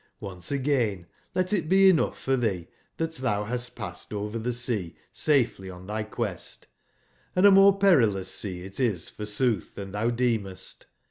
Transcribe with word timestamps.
Once 0.19 0.51
again 0.51 1.05
let 1.35 1.53
it 1.53 1.69
be 1.69 1.87
enougb 1.93 2.15
for 2.15 2.35
tbee 2.35 2.67
tbat 2.97 3.21
tbou 3.21 3.47
bast 3.47 3.75
passed 3.75 4.11
over 4.11 4.39
tbe 4.39 4.51
sea 4.51 4.95
safely 5.11 5.69
on 5.69 5.85
tby 5.85 6.09
quest; 6.09 6.65
and 7.35 7.45
a 7.45 7.51
more 7.51 7.77
perilous 7.77 8.33
sea 8.33 8.61
it 8.63 8.79
is 8.79 9.09
f 9.15 9.23
orsootb 9.23 9.61
tban 9.75 9.91
tbou 9.91 10.15
deemest. 10.15 10.85